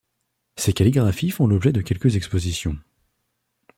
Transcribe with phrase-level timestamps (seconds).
[0.55, 2.75] Ses calligraphies font l'objet de quelques expositions.